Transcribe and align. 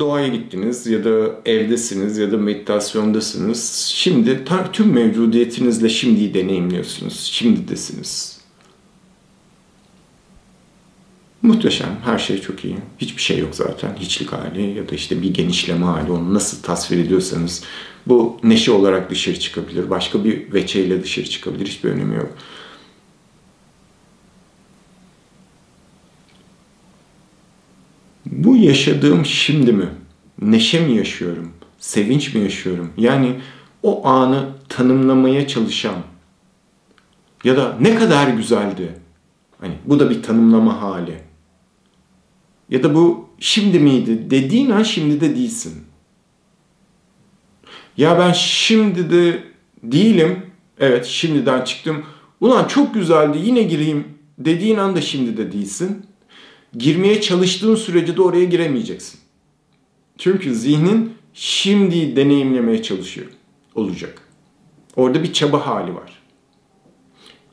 doğaya 0.00 0.28
gittiniz 0.28 0.86
ya 0.86 1.04
da 1.04 1.40
evdesiniz 1.44 2.18
ya 2.18 2.32
da 2.32 2.38
meditasyondasınız. 2.38 3.90
Şimdi 3.94 4.44
tüm 4.72 4.92
mevcudiyetinizle 4.92 5.88
şimdiyi 5.88 6.34
deneyimliyorsunuz. 6.34 7.20
Şimdidesiniz. 7.20 8.42
Muhteşem. 11.42 11.96
Her 12.04 12.18
şey 12.18 12.40
çok 12.40 12.64
iyi. 12.64 12.76
Hiçbir 12.98 13.22
şey 13.22 13.38
yok 13.38 13.54
zaten. 13.54 13.96
Hiçlik 14.00 14.32
hali 14.32 14.78
ya 14.78 14.88
da 14.88 14.94
işte 14.94 15.22
bir 15.22 15.34
genişleme 15.34 15.86
hali. 15.86 16.12
Onu 16.12 16.34
nasıl 16.34 16.62
tasvir 16.62 17.04
ediyorsanız 17.04 17.62
bu 18.06 18.36
neşe 18.42 18.72
olarak 18.72 19.10
dışarı 19.10 19.38
çıkabilir. 19.38 19.90
Başka 19.90 20.24
bir 20.24 20.52
veçeyle 20.52 21.02
dışarı 21.02 21.26
çıkabilir. 21.26 21.66
Hiçbir 21.66 21.90
önemi 21.90 22.16
yok. 22.16 22.32
Bu 28.44 28.56
yaşadığım 28.56 29.26
şimdi 29.26 29.72
mi? 29.72 29.88
Neşe 30.40 30.80
mi 30.86 30.96
yaşıyorum? 30.96 31.52
Sevinç 31.78 32.34
mi 32.34 32.40
yaşıyorum? 32.40 32.92
Yani 32.96 33.40
o 33.82 34.06
anı 34.06 34.48
tanımlamaya 34.68 35.48
çalışan 35.48 35.94
ya 37.44 37.56
da 37.56 37.76
ne 37.80 37.94
kadar 37.94 38.28
güzeldi. 38.28 38.98
Hani 39.60 39.74
bu 39.84 40.00
da 40.00 40.10
bir 40.10 40.22
tanımlama 40.22 40.82
hali. 40.82 41.18
Ya 42.70 42.82
da 42.82 42.94
bu 42.94 43.28
şimdi 43.38 43.78
miydi 43.78 44.30
dediğin 44.30 44.70
an 44.70 44.82
şimdi 44.82 45.20
de 45.20 45.36
değilsin. 45.36 45.84
Ya 47.96 48.18
ben 48.18 48.32
şimdi 48.32 49.10
de 49.10 49.44
değilim. 49.82 50.46
Evet 50.78 51.06
şimdiden 51.06 51.64
çıktım. 51.64 52.04
Ulan 52.40 52.68
çok 52.68 52.94
güzeldi 52.94 53.38
yine 53.42 53.62
gireyim 53.62 54.04
dediğin 54.38 54.78
anda 54.78 55.00
şimdi 55.00 55.36
de 55.36 55.52
değilsin 55.52 56.06
girmeye 56.78 57.20
çalıştığın 57.20 57.74
sürece 57.74 58.16
de 58.16 58.22
oraya 58.22 58.44
giremeyeceksin. 58.44 59.20
Çünkü 60.18 60.54
zihnin 60.54 61.14
şimdi 61.34 62.16
deneyimlemeye 62.16 62.82
çalışıyor 62.82 63.26
olacak. 63.74 64.22
Orada 64.96 65.22
bir 65.22 65.32
çaba 65.32 65.66
hali 65.66 65.94
var. 65.94 66.22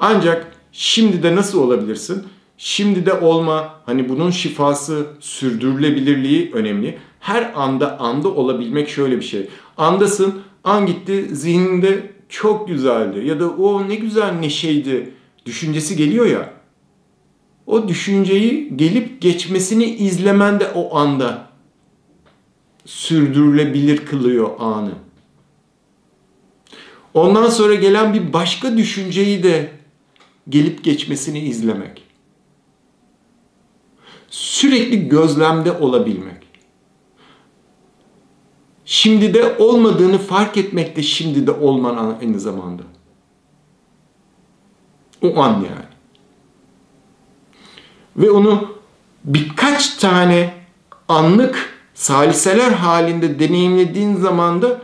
Ancak 0.00 0.56
şimdi 0.72 1.22
de 1.22 1.36
nasıl 1.36 1.60
olabilirsin? 1.60 2.24
Şimdi 2.58 3.06
de 3.06 3.12
olma, 3.12 3.80
hani 3.86 4.08
bunun 4.08 4.30
şifası, 4.30 5.06
sürdürülebilirliği 5.20 6.50
önemli. 6.52 6.98
Her 7.20 7.52
anda 7.56 8.00
anda 8.00 8.28
olabilmek 8.28 8.88
şöyle 8.88 9.16
bir 9.16 9.24
şey. 9.24 9.48
Andasın, 9.76 10.42
an 10.64 10.86
gitti, 10.86 11.28
zihninde 11.32 12.12
çok 12.28 12.68
güzeldi 12.68 13.26
ya 13.26 13.40
da 13.40 13.50
o 13.50 13.88
ne 13.88 13.94
güzel 13.94 14.32
neşeydi 14.32 15.10
düşüncesi 15.46 15.96
geliyor 15.96 16.26
ya 16.26 16.52
o 17.66 17.88
düşünceyi 17.88 18.76
gelip 18.76 19.20
geçmesini 19.22 19.84
izlemen 19.84 20.60
de 20.60 20.70
o 20.74 20.96
anda 20.96 21.48
sürdürülebilir 22.84 24.06
kılıyor 24.06 24.50
anı. 24.58 24.92
Ondan 27.14 27.48
sonra 27.48 27.74
gelen 27.74 28.14
bir 28.14 28.32
başka 28.32 28.76
düşünceyi 28.76 29.42
de 29.42 29.70
gelip 30.48 30.84
geçmesini 30.84 31.38
izlemek. 31.38 32.02
Sürekli 34.30 35.08
gözlemde 35.08 35.72
olabilmek. 35.72 36.44
Şimdi 38.84 39.34
de 39.34 39.56
olmadığını 39.58 40.18
fark 40.18 40.56
etmek 40.56 40.96
de 40.96 41.02
şimdi 41.02 41.46
de 41.46 41.50
olman 41.50 42.16
aynı 42.20 42.40
zamanda. 42.40 42.82
O 45.22 45.42
an 45.42 45.52
yani 45.52 45.93
ve 48.16 48.30
onu 48.30 48.74
birkaç 49.24 49.94
tane 49.94 50.54
anlık 51.08 51.74
saliseler 51.94 52.70
halinde 52.70 53.38
deneyimlediğin 53.38 54.16
zaman 54.16 54.62
da 54.62 54.82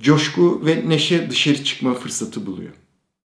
coşku 0.00 0.62
ve 0.66 0.88
neşe 0.88 1.30
dışarı 1.30 1.64
çıkma 1.64 1.94
fırsatı 1.94 2.46
buluyor. 2.46 2.72